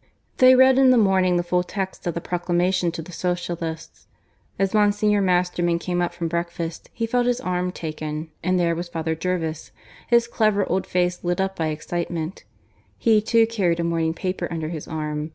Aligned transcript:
(V) 0.00 0.06
They 0.38 0.54
read 0.56 0.76
in 0.76 0.90
the 0.90 0.96
morning 0.98 1.36
the 1.36 1.44
full 1.44 1.62
text 1.62 2.04
of 2.08 2.14
the 2.14 2.20
proclamation 2.20 2.90
to 2.90 3.00
the 3.00 3.12
Socialists. 3.12 4.08
As 4.58 4.74
Monsignor 4.74 5.20
Masterman 5.20 5.78
carne 5.78 6.02
up 6.02 6.12
from 6.12 6.26
breakfast, 6.26 6.90
he 6.92 7.06
felt 7.06 7.26
his 7.26 7.40
arm 7.40 7.70
taken, 7.70 8.32
and 8.42 8.58
there 8.58 8.74
was 8.74 8.88
Father 8.88 9.14
Jervis, 9.14 9.70
his 10.08 10.26
clever 10.26 10.68
old 10.68 10.84
face 10.84 11.22
lit 11.22 11.40
up 11.40 11.54
by 11.54 11.68
excitement. 11.68 12.42
He 12.98 13.22
too 13.22 13.46
carried 13.46 13.78
a 13.78 13.84
morning 13.84 14.14
paper 14.14 14.48
under 14.50 14.68
his 14.70 14.88
arm. 14.88 15.30